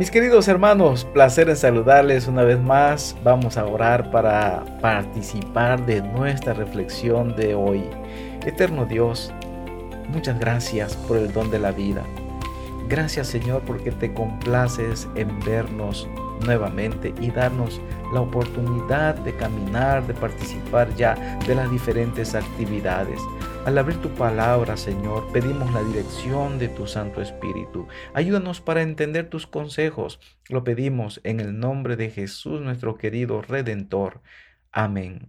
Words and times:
Mis 0.00 0.10
queridos 0.10 0.48
hermanos, 0.48 1.04
placer 1.04 1.50
en 1.50 1.56
saludarles 1.56 2.26
una 2.26 2.42
vez 2.42 2.58
más. 2.58 3.14
Vamos 3.22 3.58
a 3.58 3.66
orar 3.66 4.10
para 4.10 4.64
participar 4.80 5.84
de 5.84 6.00
nuestra 6.00 6.54
reflexión 6.54 7.36
de 7.36 7.54
hoy. 7.54 7.84
Eterno 8.46 8.86
Dios, 8.86 9.30
muchas 10.08 10.40
gracias 10.40 10.96
por 10.96 11.18
el 11.18 11.30
don 11.34 11.50
de 11.50 11.58
la 11.58 11.72
vida. 11.72 12.02
Gracias 12.88 13.26
Señor 13.26 13.60
porque 13.66 13.92
te 13.92 14.14
complaces 14.14 15.06
en 15.16 15.38
vernos 15.40 16.08
nuevamente 16.46 17.12
y 17.20 17.30
darnos 17.30 17.78
la 18.14 18.22
oportunidad 18.22 19.16
de 19.16 19.36
caminar, 19.36 20.06
de 20.06 20.14
participar 20.14 20.88
ya 20.96 21.38
de 21.46 21.54
las 21.54 21.70
diferentes 21.70 22.34
actividades. 22.34 23.20
Al 23.66 23.76
abrir 23.76 24.00
tu 24.00 24.08
palabra, 24.14 24.78
Señor, 24.78 25.30
pedimos 25.32 25.70
la 25.74 25.82
dirección 25.82 26.58
de 26.58 26.68
tu 26.68 26.86
Santo 26.86 27.20
Espíritu. 27.20 27.86
Ayúdanos 28.14 28.62
para 28.62 28.80
entender 28.80 29.28
tus 29.28 29.46
consejos. 29.46 30.18
Lo 30.48 30.64
pedimos 30.64 31.20
en 31.24 31.40
el 31.40 31.58
nombre 31.58 31.96
de 31.96 32.08
Jesús, 32.08 32.62
nuestro 32.62 32.96
querido 32.96 33.42
Redentor. 33.42 34.22
Amén. 34.72 35.28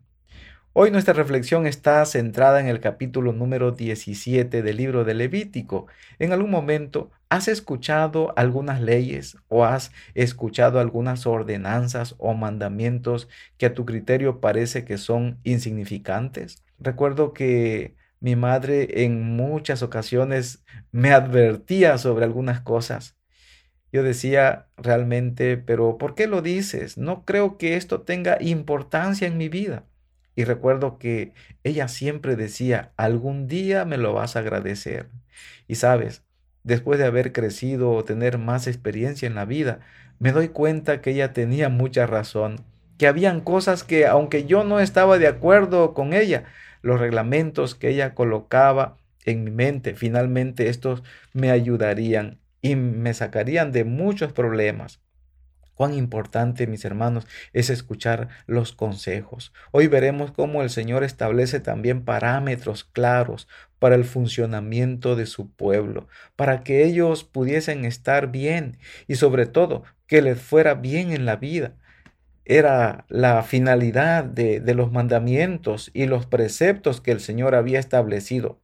Hoy 0.71 0.91
nuestra 0.91 1.13
reflexión 1.13 1.67
está 1.67 2.05
centrada 2.05 2.61
en 2.61 2.67
el 2.67 2.79
capítulo 2.79 3.33
número 3.33 3.73
17 3.73 4.61
del 4.61 4.77
libro 4.77 5.03
de 5.03 5.13
Levítico. 5.13 5.87
En 6.17 6.31
algún 6.31 6.51
momento, 6.51 7.11
¿has 7.27 7.49
escuchado 7.49 8.33
algunas 8.37 8.79
leyes 8.79 9.35
o 9.49 9.65
has 9.65 9.91
escuchado 10.13 10.79
algunas 10.79 11.27
ordenanzas 11.27 12.15
o 12.17 12.33
mandamientos 12.33 13.27
que 13.57 13.65
a 13.65 13.73
tu 13.73 13.85
criterio 13.85 14.39
parece 14.39 14.85
que 14.85 14.97
son 14.97 15.37
insignificantes? 15.43 16.63
Recuerdo 16.79 17.33
que 17.33 17.99
mi 18.21 18.35
madre 18.37 19.03
en 19.03 19.35
muchas 19.35 19.81
ocasiones 19.83 20.63
me 20.91 21.11
advertía 21.11 21.97
sobre 21.97 22.23
algunas 22.23 22.61
cosas. 22.61 23.17
Yo 23.91 24.03
decía 24.03 24.67
realmente, 24.77 25.57
pero 25.57 25.97
¿por 25.97 26.15
qué 26.15 26.27
lo 26.27 26.41
dices? 26.41 26.97
No 26.97 27.25
creo 27.25 27.57
que 27.57 27.75
esto 27.75 28.01
tenga 28.01 28.37
importancia 28.39 29.27
en 29.27 29.37
mi 29.37 29.49
vida. 29.49 29.85
Y 30.35 30.45
recuerdo 30.45 30.97
que 30.97 31.33
ella 31.63 31.89
siempre 31.89 32.37
decía, 32.37 32.93
algún 32.95 33.47
día 33.47 33.83
me 33.83 33.97
lo 33.97 34.13
vas 34.13 34.35
a 34.35 34.39
agradecer. 34.39 35.09
Y 35.67 35.75
sabes, 35.75 36.23
después 36.63 36.99
de 36.99 37.05
haber 37.05 37.33
crecido 37.33 37.91
o 37.91 38.05
tener 38.05 38.37
más 38.37 38.67
experiencia 38.67 39.27
en 39.27 39.35
la 39.35 39.45
vida, 39.45 39.79
me 40.19 40.31
doy 40.31 40.49
cuenta 40.49 41.01
que 41.01 41.11
ella 41.11 41.33
tenía 41.33 41.69
mucha 41.69 42.05
razón, 42.05 42.63
que 42.97 43.07
habían 43.07 43.41
cosas 43.41 43.83
que 43.83 44.05
aunque 44.05 44.45
yo 44.45 44.63
no 44.63 44.79
estaba 44.79 45.17
de 45.17 45.27
acuerdo 45.27 45.93
con 45.93 46.13
ella, 46.13 46.45
los 46.81 46.99
reglamentos 46.99 47.75
que 47.75 47.89
ella 47.89 48.13
colocaba 48.13 48.97
en 49.25 49.43
mi 49.43 49.51
mente, 49.51 49.95
finalmente 49.95 50.69
estos 50.69 51.03
me 51.33 51.51
ayudarían 51.51 52.39
y 52.61 52.75
me 52.75 53.13
sacarían 53.13 53.71
de 53.71 53.83
muchos 53.83 54.33
problemas. 54.33 54.99
Cuán 55.73 55.93
importante, 55.95 56.67
mis 56.67 56.85
hermanos, 56.85 57.25
es 57.53 57.71
escuchar 57.71 58.29
los 58.45 58.71
consejos. 58.71 59.51
Hoy 59.71 59.87
veremos 59.87 60.31
cómo 60.31 60.61
el 60.61 60.69
Señor 60.69 61.03
establece 61.03 61.59
también 61.59 62.05
parámetros 62.05 62.83
claros 62.83 63.47
para 63.79 63.95
el 63.95 64.03
funcionamiento 64.03 65.15
de 65.15 65.25
su 65.25 65.49
pueblo, 65.49 66.07
para 66.35 66.63
que 66.63 66.83
ellos 66.83 67.23
pudiesen 67.23 67.85
estar 67.85 68.31
bien 68.31 68.77
y 69.07 69.15
sobre 69.15 69.47
todo 69.47 69.83
que 70.05 70.21
les 70.21 70.39
fuera 70.39 70.75
bien 70.75 71.11
en 71.11 71.25
la 71.25 71.37
vida 71.37 71.73
era 72.45 73.05
la 73.09 73.43
finalidad 73.43 74.23
de, 74.23 74.61
los 74.73 74.91
mandamientos 74.91 75.91
y 75.93 76.05
los 76.05 76.25
preceptos 76.25 77.01
que 77.01 77.11
el 77.11 77.19
Señor 77.19 77.55
había 77.55 77.79
establecido. 77.79 78.59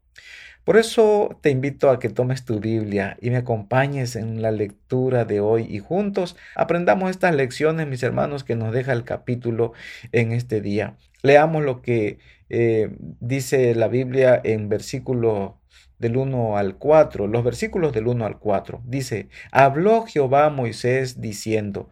Por 0.64 0.75
eso 0.75 1.39
te 1.42 1.50
invito 1.50 1.89
a 1.89 2.00
que 2.00 2.09
tomes 2.09 2.44
tu 2.44 2.59
Biblia 2.59 3.17
y 3.22 3.30
me 3.30 3.38
acompañes 3.38 4.17
en 4.17 4.42
la 4.42 4.52
lectura 4.52 5.23
de 5.23 5.39
hoy 5.39 5.66
y 5.70 5.80
juntos 5.80 6.36
aprendamos 6.55 7.09
estas 7.09 7.33
lecciones, 7.33 7.88
mis 7.88 8.03
hermanos, 8.03 8.43
que 8.43 8.55
nos 8.55 8.73
deja 8.73 8.92
el 8.92 9.05
capítulo 9.05 9.71
en 10.11 10.33
este 10.33 10.59
día. 10.59 10.98
Leamos 11.23 11.64
lo 11.64 11.82
que 11.82 12.20
eh, 12.49 12.89
dice 12.99 13.76
la 13.76 13.88
Biblia 13.88 14.42
en 14.44 14.67
versículo 14.67 15.61
del 15.99 16.17
1 16.17 16.58
al 16.58 16.76
4, 16.77 17.27
los 17.27 17.44
versículos 17.44 17.94
del 17.94 18.08
1 18.08 18.26
al 18.26 18.39
4. 18.39 18.82
Dice, 18.86 19.30
habló 19.52 20.05
Jehová 20.05 20.45
a 20.45 20.49
Moisés 20.49 21.21
diciendo, 21.21 21.89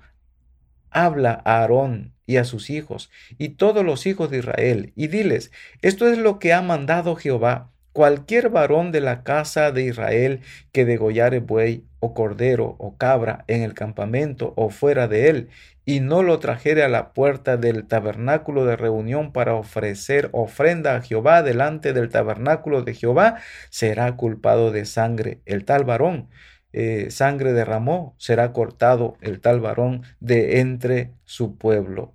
habla 0.96 1.42
a 1.44 1.60
Aarón 1.60 2.14
y 2.26 2.38
a 2.38 2.46
sus 2.46 2.70
hijos 2.72 3.12
y 3.38 3.50
todos 3.50 3.86
los 3.86 4.08
hijos 4.08 4.32
de 4.32 4.40
Israel, 4.40 4.94
y 4.96 5.08
diles, 5.08 5.52
esto 5.82 6.08
es 6.08 6.18
lo 6.18 6.40
que 6.40 6.54
ha 6.54 6.62
mandado 6.62 7.16
Jehová. 7.16 7.70
Cualquier 7.92 8.50
varón 8.50 8.92
de 8.92 9.00
la 9.00 9.24
casa 9.24 9.72
de 9.72 9.84
Israel 9.84 10.42
que 10.74 10.84
degollare 10.84 11.40
buey 11.40 11.86
o 12.00 12.14
cordero 12.14 12.76
o 12.78 12.98
cabra 12.98 13.46
en 13.48 13.62
el 13.62 13.74
campamento 13.74 14.54
o 14.58 14.70
fuera 14.70 15.08
de 15.08 15.30
él, 15.30 15.50
y 15.86 16.00
no 16.00 16.24
lo 16.24 16.40
trajere 16.40 16.84
a 16.84 16.90
la 16.90 17.14
puerta 17.14 17.58
del 17.58 17.86
tabernáculo 17.86 18.66
de 18.66 18.76
reunión 18.76 19.32
para 19.32 19.54
ofrecer 19.54 20.30
ofrenda 20.32 20.96
a 20.96 21.02
Jehová 21.02 21.44
delante 21.44 21.94
del 21.94 22.10
tabernáculo 22.10 22.82
de 22.82 22.96
Jehová, 22.96 23.38
será 23.70 24.16
culpado 24.16 24.72
de 24.72 24.86
sangre 24.86 25.40
el 25.46 25.64
tal 25.64 25.84
varón 25.84 26.28
eh, 26.78 27.10
sangre 27.10 27.54
derramó, 27.54 28.16
será 28.18 28.52
cortado 28.52 29.16
el 29.22 29.40
tal 29.40 29.62
varón 29.62 30.04
de 30.20 30.60
entre 30.60 31.12
su 31.24 31.58
pueblo. 31.58 32.14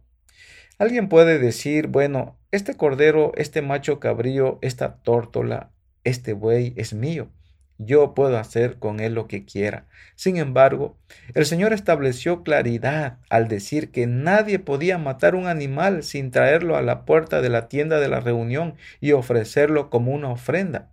Alguien 0.78 1.08
puede 1.08 1.38
decir, 1.38 1.86
bueno, 1.86 2.36
este 2.52 2.76
cordero, 2.76 3.32
este 3.36 3.62
macho 3.62 4.00
cabrío, 4.00 4.58
esta 4.60 4.96
tórtola, 4.96 5.70
este 6.04 6.34
buey 6.34 6.74
es 6.76 6.92
mío. 6.92 7.30
Yo 7.78 8.12
puedo 8.12 8.36
hacer 8.36 8.78
con 8.78 9.00
él 9.00 9.14
lo 9.14 9.28
que 9.28 9.46
quiera. 9.46 9.86
Sin 10.14 10.36
embargo, 10.36 10.98
el 11.32 11.46
Señor 11.46 11.72
estableció 11.72 12.42
claridad 12.42 13.16
al 13.30 13.48
decir 13.48 13.90
que 13.90 14.06
nadie 14.06 14.58
podía 14.58 14.98
matar 14.98 15.34
un 15.34 15.46
animal 15.46 16.02
sin 16.02 16.30
traerlo 16.30 16.76
a 16.76 16.82
la 16.82 17.06
puerta 17.06 17.40
de 17.40 17.48
la 17.48 17.68
tienda 17.68 17.98
de 17.98 18.08
la 18.08 18.20
reunión 18.20 18.74
y 19.00 19.12
ofrecerlo 19.12 19.88
como 19.88 20.12
una 20.12 20.28
ofrenda. 20.28 20.90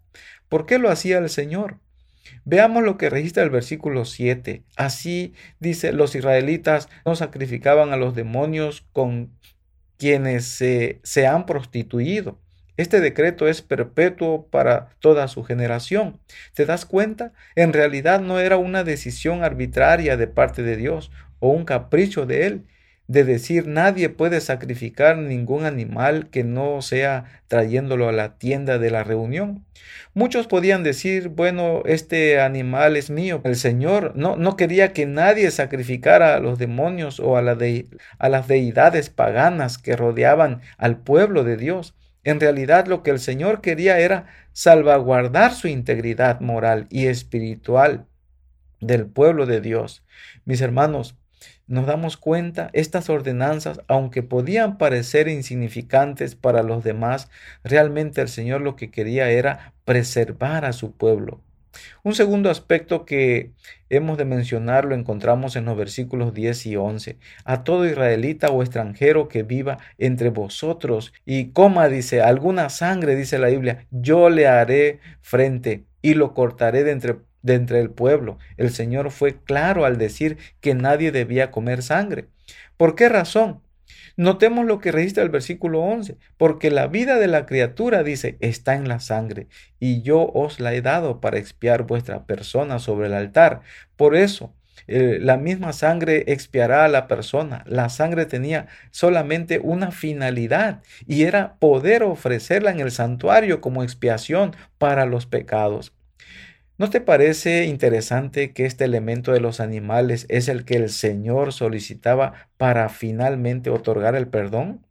¿Por 0.47 0.66
qué 0.66 0.79
lo 0.79 0.89
hacía 0.89 1.17
el 1.17 1.29
Señor? 1.29 1.79
Veamos 2.45 2.83
lo 2.83 2.97
que 2.97 3.09
registra 3.09 3.43
el 3.43 3.49
versículo 3.49 4.05
7. 4.05 4.63
Así 4.75 5.33
dice, 5.59 5.93
los 5.93 6.15
israelitas 6.15 6.89
no 7.05 7.15
sacrificaban 7.15 7.91
a 7.91 7.97
los 7.97 8.15
demonios 8.15 8.85
con 8.93 9.31
quienes 9.97 10.45
se, 10.45 10.99
se 11.03 11.27
han 11.27 11.45
prostituido. 11.45 12.39
Este 12.77 13.01
decreto 13.01 13.47
es 13.47 13.63
perpetuo 13.63 14.47
para 14.47 14.89
toda 14.99 15.27
su 15.27 15.43
generación. 15.43 16.19
¿Te 16.53 16.65
das 16.67 16.85
cuenta? 16.85 17.33
En 17.55 17.73
realidad 17.73 18.21
no 18.21 18.39
era 18.39 18.57
una 18.57 18.83
decisión 18.83 19.44
arbitraria 19.44 20.15
de 20.15 20.27
parte 20.27 20.61
de 20.61 20.77
Dios 20.77 21.11
o 21.39 21.49
un 21.49 21.65
capricho 21.65 22.27
de 22.27 22.45
Él, 22.45 22.67
de 23.07 23.23
decir 23.23 23.68
nadie 23.68 24.09
puede 24.09 24.41
sacrificar 24.41 25.18
ningún 25.18 25.66
animal 25.66 26.29
que 26.29 26.44
no 26.44 26.81
sea 26.81 27.41
trayéndolo 27.47 28.09
a 28.09 28.12
la 28.12 28.38
tienda 28.38 28.78
de 28.78 28.91
la 28.91 29.03
reunión. 29.03 29.66
Muchos 30.13 30.47
podían 30.47 30.84
decir, 30.84 31.29
bueno, 31.29 31.84
este 31.85 32.41
animal 32.41 32.97
es 32.97 33.09
mío. 33.09 33.41
El 33.45 33.56
Señor 33.56 34.13
no, 34.16 34.35
no 34.35 34.57
quería 34.57 34.91
que 34.91 35.06
nadie 35.06 35.50
sacrificara 35.51 36.35
a 36.35 36.40
los 36.40 36.59
demonios 36.59 37.19
o 37.19 37.38
a, 37.38 37.41
a 37.41 38.29
las 38.29 38.47
deidades 38.47 39.09
paganas 39.09 39.78
que 39.78 39.95
rodeaban 39.95 40.62
al 40.78 40.97
pueblo 40.97 41.44
de 41.44 41.56
Dios. 41.56 41.95
En 42.24 42.41
realidad 42.41 42.88
lo 42.88 43.03
que 43.03 43.12
el 43.12 43.19
Señor 43.19 43.62
quería 43.62 44.00
era 44.00 44.25
salvaguardar 44.51 45.53
su 45.53 45.69
integridad 45.69 46.41
moral 46.41 46.88
y 46.89 47.06
espiritual 47.06 48.06
del 48.81 49.06
pueblo 49.06 49.45
de 49.45 49.62
Dios. 49.62 50.03
Mis 50.44 50.62
hermanos, 50.62 51.16
nos 51.67 51.85
damos 51.85 52.17
cuenta, 52.17 52.69
estas 52.73 53.09
ordenanzas, 53.09 53.81
aunque 53.88 54.23
podían 54.23 54.78
parecer 54.78 55.28
insignificantes 55.28 56.35
para 56.35 56.63
los 56.63 56.83
demás, 56.83 57.29
realmente 57.63 58.22
el 58.22 58.29
Señor 58.29 58.61
lo 58.61 58.75
que 58.75 58.89
quería 58.89 59.29
era 59.29 59.73
preservar 59.85 60.66
a 60.66 60.73
su 60.73 60.94
pueblo. 60.94 61.41
Un 62.03 62.15
segundo 62.15 62.50
aspecto 62.50 63.06
que 63.06 63.51
hemos 63.89 64.18
de 64.18 64.25
mencionar 64.25 64.86
lo 64.86 64.95
encontramos 64.95 65.56
en 65.56 65.65
los 65.65 65.77
versículos 65.77 66.33
10 66.33 66.65
y 66.68 66.75
11. 66.75 67.18
A 67.44 67.63
todo 67.63 67.86
israelita 67.86 68.50
o 68.50 68.62
extranjero 68.63 69.27
que 69.27 69.44
viva 69.44 69.77
entre 69.97 70.30
vosotros 70.30 71.13
y 71.25 71.51
coma, 71.51 71.88
dice, 71.89 72.21
alguna 72.21 72.69
sangre, 72.69 73.15
dice 73.15 73.38
la 73.38 73.50
Biblia, 73.50 73.86
yo 73.91 74.30
le 74.30 74.47
haré 74.47 75.00
frente 75.21 75.86
y 76.01 76.13
lo 76.13 76.33
cortaré 76.33 76.83
de 76.83 76.91
entre 76.91 77.18
de 77.47 77.55
entre 77.55 77.79
el 77.79 77.89
pueblo. 77.89 78.38
El 78.57 78.69
Señor 78.69 79.09
fue 79.09 79.41
claro 79.44 79.85
al 79.85 79.97
decir 79.97 80.38
que 80.61 80.75
nadie 80.75 81.11
debía 81.11 81.49
comer 81.49 81.81
sangre. 81.81 82.27
¿Por 82.77 82.94
qué 82.94 83.09
razón? 83.09 83.61
Notemos 84.17 84.65
lo 84.65 84.79
que 84.79 84.91
registra 84.91 85.23
el 85.23 85.29
versículo 85.29 85.81
11, 85.81 86.17
porque 86.38 86.71
la 86.71 86.88
vida 86.88 87.17
de 87.17 87.27
la 87.27 87.45
criatura, 87.45 88.03
dice, 88.03 88.38
está 88.39 88.75
en 88.75 88.88
la 88.88 88.99
sangre, 88.99 89.47
y 89.79 90.01
yo 90.01 90.31
os 90.33 90.59
la 90.59 90.73
he 90.73 90.81
dado 90.81 91.21
para 91.21 91.38
expiar 91.38 91.83
vuestra 91.83 92.25
persona 92.25 92.79
sobre 92.79 93.07
el 93.07 93.13
altar. 93.13 93.61
Por 93.95 94.15
eso, 94.15 94.53
eh, 94.88 95.19
la 95.21 95.38
misma 95.38 95.73
sangre 95.73 96.23
expiará 96.27 96.85
a 96.85 96.88
la 96.88 97.07
persona. 97.07 97.63
La 97.67 97.89
sangre 97.89 98.25
tenía 98.25 98.67
solamente 98.91 99.59
una 99.59 99.91
finalidad 99.91 100.81
y 101.05 101.23
era 101.23 101.55
poder 101.59 102.03
ofrecerla 102.03 102.71
en 102.71 102.79
el 102.79 102.91
santuario 102.91 103.61
como 103.61 103.83
expiación 103.83 104.55
para 104.77 105.05
los 105.05 105.25
pecados. 105.25 105.93
¿No 106.79 106.91
te 106.91 107.01
parece 107.01 107.65
interesante 107.65 108.53
que 108.53 108.68
este 108.68 108.85
elemento 108.85 109.31
de 109.31 109.39
los 109.39 109.59
animales 109.59 110.27
es 110.29 110.47
el 110.47 110.63
que 110.63 110.75
el 110.75 110.89
Señor 110.89 111.51
solicitaba 111.51 112.50
para 112.57 112.88
finalmente 112.89 113.71
otorgar 113.71 114.15
el 114.15 114.27
perdón? 114.27 114.85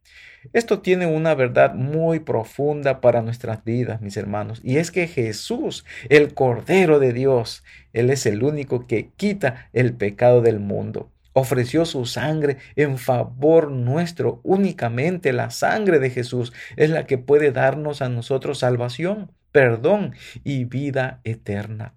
Esto 0.53 0.81
tiene 0.81 1.07
una 1.07 1.37
verdad 1.37 1.75
muy 1.75 2.19
profunda 2.19 3.01
para 3.01 3.23
nuestras 3.23 3.63
vidas, 3.63 4.01
mis 4.01 4.17
hermanos, 4.17 4.61
y 4.65 4.79
es 4.79 4.91
que 4.91 5.07
Jesús, 5.07 5.85
el 6.09 6.35
Cordero 6.35 6.99
de 6.99 7.13
Dios, 7.13 7.63
Él 7.93 8.11
es 8.11 8.27
el 8.27 8.43
único 8.43 8.89
que 8.89 9.11
quita 9.17 9.69
el 9.73 9.95
pecado 9.95 10.43
del 10.43 10.59
mundo. 10.59 11.13
Ofreció 11.35 11.85
su 11.85 12.05
sangre 12.05 12.57
en 12.75 12.99
favor 12.99 13.71
nuestro. 13.71 14.41
Únicamente 14.43 15.33
la 15.33 15.51
sangre 15.51 16.01
de 16.01 16.11
Jesús 16.11 16.53
es 16.77 16.91
la 16.91 17.07
que 17.07 17.19
puede 17.19 17.53
darnos 17.53 18.03
a 18.03 18.09
nosotros 18.09 18.59
salvación, 18.59 19.31
perdón 19.57 20.13
y 20.45 20.67
vida 20.67 21.23
eterna. 21.25 21.95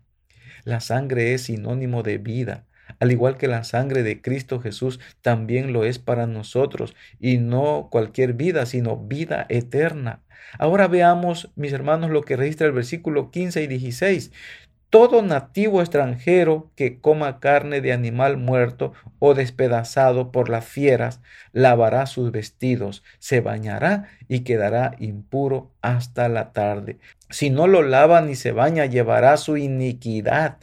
La 0.64 0.80
sangre 0.80 1.34
es 1.34 1.42
sinónimo 1.42 2.04
de 2.04 2.18
vida 2.18 2.70
al 3.00 3.12
igual 3.12 3.38
que 3.38 3.48
la 3.48 3.64
sangre 3.64 4.04
de 4.04 4.22
Cristo 4.22 4.60
Jesús 4.60 5.00
también 5.22 5.74
lo 5.74 5.84
es 5.84 6.00
para 6.00 6.26
nosotros, 6.26 6.96
y 7.20 7.38
no 7.38 7.90
cualquier 7.92 8.34
vida, 8.34 8.66
sino 8.66 8.98
vida 8.98 9.46
eterna. 9.50 10.24
Ahora 10.58 10.88
veamos, 10.88 11.52
mis 11.56 11.74
hermanos, 11.74 12.10
lo 12.10 12.24
que 12.24 12.36
registra 12.36 12.66
el 12.66 12.74
versículo 12.74 13.30
15 13.30 13.64
y 13.64 13.68
16. 13.68 14.32
Todo 14.90 15.22
nativo 15.22 15.82
extranjero 15.82 16.72
que 16.76 17.00
coma 17.00 17.40
carne 17.40 17.80
de 17.80 17.94
animal 17.94 18.38
muerto 18.38 18.94
o 19.20 19.36
despedazado 19.36 20.32
por 20.32 20.50
las 20.50 20.66
fieras, 20.66 21.22
lavará 21.54 22.08
sus 22.08 22.32
vestidos, 22.32 23.04
se 23.20 23.40
bañará 23.40 24.10
y 24.28 24.40
quedará 24.40 24.96
impuro 24.98 25.72
hasta 25.84 26.28
la 26.28 26.54
tarde. 26.54 26.98
Si 27.30 27.52
no 27.52 27.68
lo 27.68 27.84
lava 27.84 28.22
ni 28.22 28.36
se 28.36 28.52
baña, 28.52 28.88
llevará 28.88 29.38
su 29.38 29.58
iniquidad. 29.58 30.58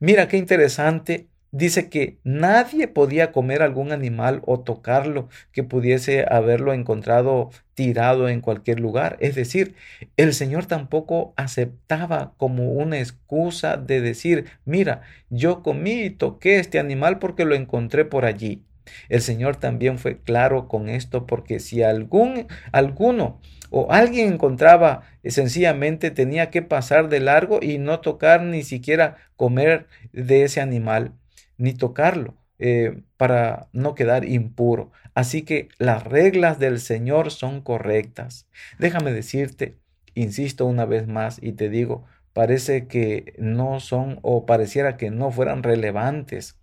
Mira 0.00 0.26
qué 0.26 0.36
interesante 0.36 1.28
dice 1.52 1.88
que 1.88 2.18
nadie 2.24 2.88
podía 2.88 3.32
comer 3.32 3.62
algún 3.62 3.92
animal 3.92 4.42
o 4.46 4.60
tocarlo 4.60 5.28
que 5.52 5.62
pudiese 5.62 6.24
haberlo 6.28 6.72
encontrado 6.72 7.50
tirado 7.74 8.28
en 8.28 8.40
cualquier 8.40 8.80
lugar. 8.80 9.16
Es 9.20 9.34
decir, 9.34 9.74
el 10.16 10.34
Señor 10.34 10.66
tampoco 10.66 11.32
aceptaba 11.36 12.34
como 12.36 12.72
una 12.72 12.98
excusa 12.98 13.76
de 13.76 14.00
decir, 14.00 14.46
mira, 14.64 15.02
yo 15.30 15.62
comí 15.62 16.02
y 16.02 16.10
toqué 16.10 16.58
este 16.58 16.78
animal 16.78 17.18
porque 17.18 17.44
lo 17.44 17.54
encontré 17.54 18.04
por 18.04 18.24
allí. 18.24 18.64
El 19.08 19.20
Señor 19.22 19.56
también 19.56 19.98
fue 19.98 20.20
claro 20.20 20.68
con 20.68 20.88
esto 20.88 21.26
porque 21.26 21.60
si 21.60 21.82
algún 21.82 22.48
alguno 22.72 23.40
o 23.70 23.92
alguien 23.92 24.32
encontraba 24.32 25.02
eh, 25.22 25.30
sencillamente 25.30 26.10
tenía 26.10 26.50
que 26.50 26.62
pasar 26.62 27.08
de 27.08 27.20
largo 27.20 27.60
y 27.62 27.78
no 27.78 28.00
tocar 28.00 28.42
ni 28.42 28.62
siquiera 28.62 29.16
comer 29.36 29.86
de 30.12 30.42
ese 30.44 30.60
animal 30.60 31.14
ni 31.60 31.74
tocarlo 31.74 32.34
eh, 32.58 33.02
para 33.16 33.68
no 33.72 33.94
quedar 33.94 34.24
impuro. 34.24 34.90
Así 35.14 35.42
que 35.42 35.68
las 35.78 36.04
reglas 36.04 36.58
del 36.58 36.80
Señor 36.80 37.30
son 37.30 37.60
correctas. 37.60 38.46
Déjame 38.78 39.12
decirte, 39.12 39.76
insisto 40.14 40.66
una 40.66 40.86
vez 40.86 41.06
más 41.06 41.38
y 41.42 41.52
te 41.52 41.68
digo, 41.68 42.04
parece 42.32 42.86
que 42.86 43.34
no 43.38 43.80
son 43.80 44.18
o 44.22 44.46
pareciera 44.46 44.96
que 44.96 45.10
no 45.10 45.30
fueran 45.30 45.62
relevantes. 45.62 46.58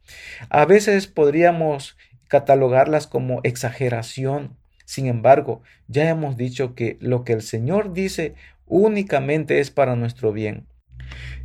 A 0.49 0.65
veces 0.65 1.07
podríamos 1.07 1.97
catalogarlas 2.27 3.07
como 3.07 3.39
exageración. 3.43 4.57
Sin 4.85 5.05
embargo, 5.05 5.61
ya 5.87 6.09
hemos 6.09 6.37
dicho 6.37 6.75
que 6.75 6.97
lo 6.99 7.23
que 7.23 7.33
el 7.33 7.41
Señor 7.41 7.93
dice 7.93 8.35
únicamente 8.65 9.59
es 9.59 9.71
para 9.71 9.95
nuestro 9.95 10.33
bien. 10.33 10.67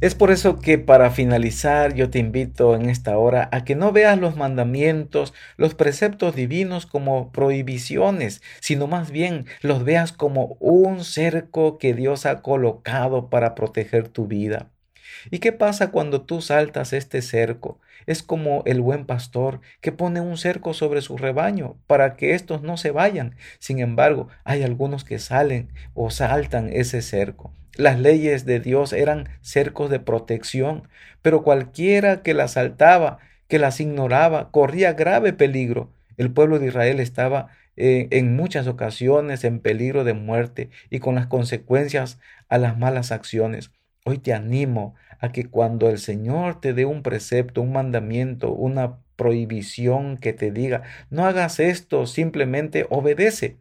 Es 0.00 0.14
por 0.14 0.30
eso 0.30 0.58
que 0.58 0.78
para 0.78 1.10
finalizar 1.10 1.94
yo 1.94 2.10
te 2.10 2.18
invito 2.18 2.74
en 2.74 2.90
esta 2.90 3.16
hora 3.16 3.48
a 3.52 3.64
que 3.64 3.76
no 3.76 3.92
veas 3.92 4.18
los 4.18 4.36
mandamientos, 4.36 5.32
los 5.56 5.74
preceptos 5.74 6.34
divinos 6.34 6.86
como 6.86 7.30
prohibiciones, 7.32 8.42
sino 8.60 8.86
más 8.86 9.10
bien 9.10 9.46
los 9.60 9.84
veas 9.84 10.12
como 10.12 10.56
un 10.60 11.04
cerco 11.04 11.78
que 11.78 11.94
Dios 11.94 12.26
ha 12.26 12.42
colocado 12.42 13.30
para 13.30 13.54
proteger 13.54 14.08
tu 14.08 14.26
vida. 14.26 14.68
¿Y 15.30 15.38
qué 15.38 15.52
pasa 15.52 15.90
cuando 15.90 16.22
tú 16.22 16.40
saltas 16.40 16.92
este 16.92 17.22
cerco? 17.22 17.78
Es 18.06 18.22
como 18.22 18.62
el 18.66 18.80
buen 18.80 19.06
pastor 19.06 19.60
que 19.80 19.92
pone 19.92 20.20
un 20.20 20.36
cerco 20.36 20.74
sobre 20.74 21.02
su 21.02 21.16
rebaño 21.16 21.76
para 21.86 22.16
que 22.16 22.34
éstos 22.34 22.62
no 22.62 22.76
se 22.76 22.90
vayan. 22.90 23.36
Sin 23.58 23.78
embargo, 23.78 24.28
hay 24.44 24.62
algunos 24.62 25.04
que 25.04 25.18
salen 25.18 25.68
o 25.94 26.10
saltan 26.10 26.70
ese 26.72 27.02
cerco. 27.02 27.52
Las 27.76 27.98
leyes 27.98 28.44
de 28.44 28.60
Dios 28.60 28.92
eran 28.92 29.28
cercos 29.40 29.90
de 29.90 30.00
protección, 30.00 30.88
pero 31.22 31.42
cualquiera 31.42 32.22
que 32.22 32.34
las 32.34 32.52
saltaba, 32.52 33.18
que 33.48 33.58
las 33.58 33.80
ignoraba, 33.80 34.50
corría 34.50 34.92
grave 34.92 35.32
peligro. 35.32 35.90
El 36.16 36.30
pueblo 36.30 36.58
de 36.58 36.66
Israel 36.66 37.00
estaba 37.00 37.48
eh, 37.76 38.08
en 38.10 38.36
muchas 38.36 38.66
ocasiones 38.66 39.44
en 39.44 39.60
peligro 39.60 40.04
de 40.04 40.12
muerte 40.12 40.68
y 40.90 40.98
con 40.98 41.14
las 41.14 41.26
consecuencias 41.26 42.18
a 42.48 42.58
las 42.58 42.76
malas 42.76 43.12
acciones. 43.12 43.70
Hoy 44.04 44.18
te 44.18 44.34
animo 44.34 44.94
a 45.18 45.32
que 45.32 45.48
cuando 45.48 45.88
el 45.88 45.98
Señor 45.98 46.60
te 46.60 46.74
dé 46.74 46.84
un 46.84 47.02
precepto, 47.02 47.62
un 47.62 47.72
mandamiento, 47.72 48.52
una 48.52 48.98
prohibición 49.16 50.18
que 50.18 50.32
te 50.32 50.50
diga, 50.50 50.82
no 51.08 51.24
hagas 51.24 51.60
esto, 51.60 52.06
simplemente 52.06 52.86
obedece. 52.90 53.56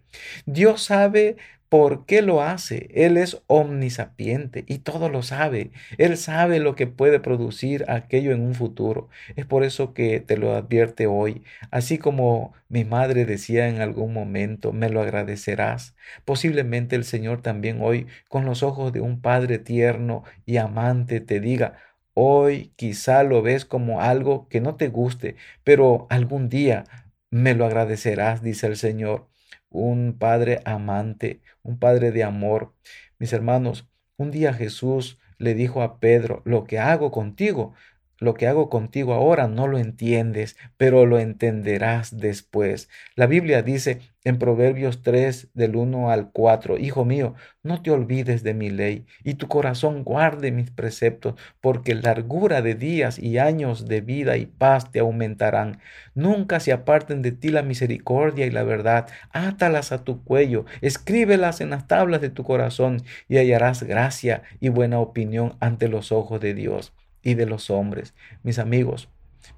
Dios 0.45 0.81
sabe 0.81 1.37
¿Por 1.71 2.05
qué 2.05 2.21
lo 2.21 2.41
hace? 2.41 2.89
Él 2.95 3.15
es 3.15 3.41
omnisapiente 3.47 4.65
y 4.67 4.79
todo 4.79 5.07
lo 5.07 5.23
sabe. 5.23 5.71
Él 5.97 6.17
sabe 6.17 6.59
lo 6.59 6.75
que 6.75 6.85
puede 6.85 7.21
producir 7.21 7.85
aquello 7.87 8.33
en 8.33 8.41
un 8.41 8.55
futuro. 8.55 9.07
Es 9.37 9.45
por 9.45 9.63
eso 9.63 9.93
que 9.93 10.19
te 10.19 10.35
lo 10.35 10.53
advierte 10.53 11.07
hoy. 11.07 11.43
Así 11.71 11.97
como 11.97 12.53
mi 12.67 12.83
madre 12.83 13.23
decía 13.25 13.69
en 13.69 13.79
algún 13.79 14.13
momento, 14.13 14.73
me 14.73 14.89
lo 14.89 14.99
agradecerás. 15.01 15.95
Posiblemente 16.25 16.97
el 16.97 17.05
Señor 17.05 17.41
también 17.41 17.79
hoy, 17.81 18.07
con 18.27 18.43
los 18.45 18.63
ojos 18.63 18.91
de 18.91 18.99
un 18.99 19.21
Padre 19.21 19.57
tierno 19.57 20.25
y 20.45 20.57
amante, 20.57 21.21
te 21.21 21.39
diga, 21.39 21.77
hoy 22.13 22.73
quizá 22.75 23.23
lo 23.23 23.41
ves 23.41 23.63
como 23.63 24.01
algo 24.01 24.49
que 24.49 24.59
no 24.59 24.75
te 24.75 24.89
guste, 24.89 25.37
pero 25.63 26.05
algún 26.09 26.49
día 26.49 26.83
me 27.29 27.55
lo 27.55 27.65
agradecerás, 27.65 28.43
dice 28.43 28.67
el 28.67 28.75
Señor 28.75 29.30
un 29.71 30.17
Padre 30.19 30.61
amante, 30.65 31.41
un 31.63 31.79
Padre 31.79 32.11
de 32.11 32.23
amor. 32.23 32.75
Mis 33.17 33.33
hermanos, 33.33 33.89
un 34.17 34.29
día 34.29 34.53
Jesús 34.53 35.19
le 35.37 35.55
dijo 35.55 35.81
a 35.81 35.99
Pedro, 35.99 36.43
lo 36.45 36.65
que 36.65 36.77
hago 36.77 37.09
contigo, 37.11 37.73
lo 38.21 38.35
que 38.35 38.47
hago 38.47 38.69
contigo 38.69 39.15
ahora 39.15 39.47
no 39.47 39.67
lo 39.67 39.79
entiendes, 39.79 40.55
pero 40.77 41.07
lo 41.07 41.17
entenderás 41.17 42.17
después. 42.17 42.87
La 43.15 43.25
Biblia 43.25 43.63
dice 43.63 43.99
en 44.23 44.37
Proverbios 44.37 45.01
3 45.01 45.49
del 45.55 45.75
1 45.75 46.11
al 46.11 46.31
4, 46.31 46.77
Hijo 46.77 47.03
mío, 47.03 47.33
no 47.63 47.81
te 47.81 47.89
olvides 47.89 48.43
de 48.43 48.53
mi 48.53 48.69
ley 48.69 49.07
y 49.23 49.33
tu 49.33 49.47
corazón 49.47 50.03
guarde 50.03 50.51
mis 50.51 50.69
preceptos, 50.69 51.33
porque 51.61 51.95
largura 51.95 52.61
de 52.61 52.75
días 52.75 53.17
y 53.17 53.39
años 53.39 53.87
de 53.87 54.01
vida 54.01 54.37
y 54.37 54.45
paz 54.45 54.91
te 54.91 54.99
aumentarán. 54.99 55.79
Nunca 56.13 56.59
se 56.59 56.73
aparten 56.73 57.23
de 57.23 57.31
ti 57.31 57.49
la 57.49 57.63
misericordia 57.63 58.45
y 58.45 58.51
la 58.51 58.61
verdad. 58.61 59.07
Átalas 59.31 59.91
a 59.91 60.03
tu 60.03 60.23
cuello, 60.23 60.65
escríbelas 60.81 61.59
en 61.59 61.71
las 61.71 61.87
tablas 61.87 62.21
de 62.21 62.29
tu 62.29 62.43
corazón 62.43 63.01
y 63.27 63.37
hallarás 63.37 63.81
gracia 63.81 64.43
y 64.59 64.69
buena 64.69 64.99
opinión 64.99 65.57
ante 65.59 65.87
los 65.87 66.11
ojos 66.11 66.39
de 66.39 66.53
Dios 66.53 66.93
y 67.23 67.35
de 67.35 67.45
los 67.45 67.69
hombres. 67.69 68.13
Mis 68.43 68.59
amigos, 68.59 69.09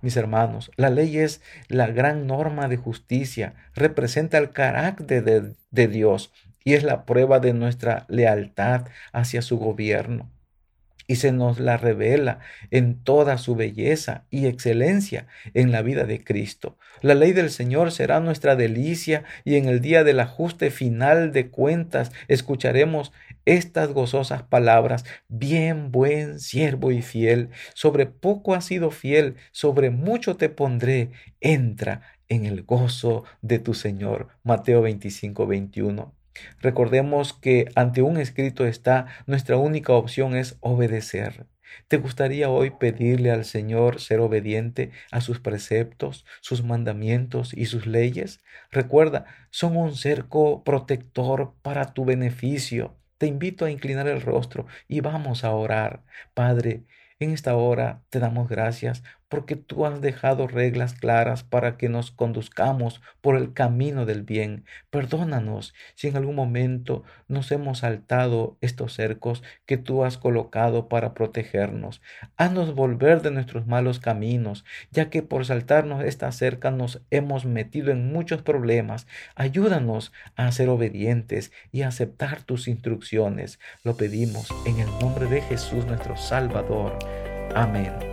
mis 0.01 0.17
hermanos, 0.17 0.72
la 0.75 0.89
ley 0.89 1.17
es 1.17 1.41
la 1.67 1.88
gran 1.88 2.27
norma 2.27 2.67
de 2.67 2.77
justicia, 2.77 3.53
representa 3.75 4.38
el 4.38 4.51
carácter 4.51 5.24
de, 5.24 5.53
de, 5.72 5.88
Dios 5.88 6.32
y 6.63 6.74
es 6.74 6.84
la 6.84 7.05
prueba 7.05 7.39
de 7.39 7.53
nuestra 7.53 8.05
lealtad 8.08 8.88
hacia 9.12 9.41
su 9.41 9.58
gobierno 9.58 10.29
y 11.07 11.17
se 11.17 11.31
nos 11.31 11.60
la 11.60 11.77
revela 11.77 12.39
en 12.72 13.03
toda 13.03 13.38
su 13.38 13.55
belleza 13.55 14.25
y 14.29 14.48
excelencia 14.48 15.27
en 15.53 15.72
la 15.72 15.81
vida 15.81 16.05
de 16.05 16.24
Cristo. 16.24 16.77
La 17.01 17.15
ley 17.15 17.33
del 17.33 17.50
Señor 17.50 17.91
será 17.91 18.19
nuestra 18.19 18.55
delicia 18.55 19.24
y 19.43 19.55
en 19.55 19.65
el 19.65 19.81
día 19.81 20.03
del 20.03 20.19
ajuste 20.19 20.72
final 20.72 21.31
de 21.31 21.50
cuentas 21.50 22.12
escucharemos 22.27 23.12
estas 23.45 23.89
gozosas 23.89 24.43
palabras, 24.43 25.03
bien 25.27 25.91
buen 25.91 26.39
siervo 26.39 26.91
y 26.91 27.01
fiel, 27.01 27.50
sobre 27.74 28.05
poco 28.05 28.53
has 28.53 28.65
sido 28.65 28.91
fiel, 28.91 29.36
sobre 29.51 29.89
mucho 29.89 30.38
te 30.38 30.50
pondré, 30.50 31.12
entra 31.41 32.01
en 32.29 32.45
el 32.45 32.63
gozo 32.63 33.25
de 33.41 33.60
tu 33.60 33.74
Señor. 33.74 34.29
Mateo 34.43 34.81
25, 34.81 35.45
21. 35.45 36.22
Recordemos 36.59 37.33
que 37.33 37.69
ante 37.75 38.01
un 38.01 38.17
escrito 38.17 38.65
está, 38.65 39.07
nuestra 39.25 39.57
única 39.57 39.93
opción 39.93 40.35
es 40.35 40.57
obedecer. 40.61 41.47
¿Te 41.87 41.97
gustaría 41.97 42.49
hoy 42.49 42.71
pedirle 42.71 43.31
al 43.31 43.45
Señor 43.45 43.99
ser 43.99 44.19
obediente 44.19 44.91
a 45.11 45.21
sus 45.21 45.39
preceptos, 45.39 46.25
sus 46.41 46.63
mandamientos 46.63 47.53
y 47.53 47.65
sus 47.65 47.87
leyes? 47.87 48.41
Recuerda, 48.71 49.25
son 49.49 49.77
un 49.77 49.95
cerco 49.95 50.63
protector 50.63 51.55
para 51.61 51.93
tu 51.93 52.05
beneficio. 52.05 52.95
Te 53.17 53.27
invito 53.27 53.65
a 53.65 53.71
inclinar 53.71 54.07
el 54.07 54.21
rostro 54.21 54.67
y 54.87 55.01
vamos 55.01 55.43
a 55.43 55.51
orar. 55.51 56.03
Padre, 56.33 56.83
En 57.19 57.31
esta 57.31 57.55
hora 57.55 58.03
te 58.09 58.19
damos 58.19 58.49
gracias 58.49 59.03
porque 59.33 59.55
tú 59.55 59.87
has 59.87 59.99
dejado 59.99 60.45
reglas 60.45 60.93
claras 60.93 61.43
para 61.43 61.75
que 61.75 61.89
nos 61.89 62.11
conduzcamos 62.11 63.01
por 63.19 63.35
el 63.35 63.51
camino 63.51 64.05
del 64.05 64.21
bien. 64.21 64.63
Perdónanos 64.91 65.73
si 65.95 66.07
en 66.07 66.17
algún 66.17 66.35
momento 66.35 67.01
nos 67.27 67.51
hemos 67.51 67.79
saltado 67.79 68.59
estos 68.61 68.93
cercos 68.93 69.41
que 69.65 69.77
tú 69.77 70.03
has 70.03 70.19
colocado 70.19 70.87
para 70.87 71.15
protegernos. 71.15 71.99
Haznos 72.37 72.75
volver 72.75 73.23
de 73.23 73.31
nuestros 73.31 73.65
malos 73.65 73.99
caminos, 73.99 74.65
ya 74.91 75.09
que 75.09 75.23
por 75.23 75.47
saltarnos 75.47 76.03
esta 76.03 76.31
cerca 76.31 76.69
nos 76.69 77.01
hemos 77.09 77.45
metido 77.45 77.91
en 77.91 78.13
muchos 78.13 78.43
problemas. 78.43 79.07
Ayúdanos 79.33 80.13
a 80.35 80.51
ser 80.51 80.69
obedientes 80.69 81.51
y 81.71 81.81
a 81.81 81.87
aceptar 81.87 82.43
tus 82.43 82.67
instrucciones. 82.67 83.59
Lo 83.83 83.97
pedimos 83.97 84.53
en 84.67 84.77
el 84.79 84.89
nombre 84.99 85.25
de 85.25 85.41
Jesús 85.41 85.87
nuestro 85.87 86.17
Salvador. 86.17 86.99
Amén. 87.55 88.12